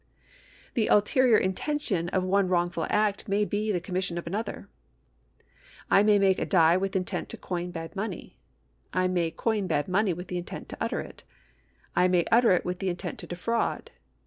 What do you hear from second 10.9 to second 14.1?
it; I nmy utter it with intent to defraud.